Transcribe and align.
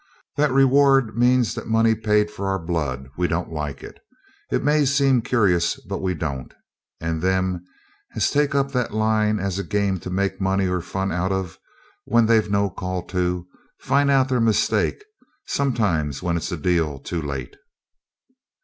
That 0.35 0.49
reward 0.51 1.15
means 1.15 1.53
the 1.53 1.63
money 1.63 1.93
paid 1.93 2.31
for 2.31 2.47
our 2.47 2.57
blood. 2.57 3.07
WE 3.17 3.27
DON'T 3.27 3.51
LIKE 3.53 3.83
IT. 3.83 3.99
It 4.51 4.63
may 4.63 4.83
seem 4.83 5.21
curious, 5.21 5.75
but 5.79 6.01
we 6.01 6.15
don't; 6.15 6.51
and 6.99 7.21
them 7.21 7.63
as 8.15 8.31
take 8.31 8.55
up 8.55 8.71
the 8.71 8.91
line 8.91 9.37
as 9.37 9.59
a 9.59 9.63
game 9.63 9.99
to 9.99 10.09
make 10.09 10.41
money 10.41 10.65
or 10.65 10.81
fun 10.81 11.11
out 11.11 11.31
of, 11.31 11.59
when 12.05 12.25
they've 12.25 12.49
no 12.49 12.67
call 12.71 13.03
to, 13.13 13.45
find 13.79 14.09
out 14.09 14.27
their 14.29 14.41
mistake, 14.41 15.03
sometimes 15.45 16.23
when 16.23 16.35
it's 16.35 16.51
a 16.51 16.57
deal 16.57 16.97
too 16.97 17.21
late. 17.21 17.55